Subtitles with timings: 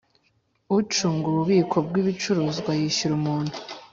[0.77, 3.55] Ucunga ububiko bw ibicuruzwa yishyura umuntu